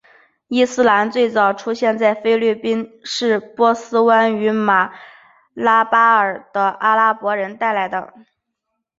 [0.47, 4.91] 伊斯兰最早出现在菲律宾是波斯湾与马
[5.53, 7.87] 拉巴尔的阿拉伯人带来。